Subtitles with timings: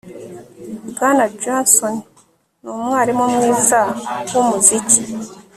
[0.95, 1.95] Bwana Johnson
[2.63, 3.79] numwarimu mwiza
[4.31, 5.01] wumuziki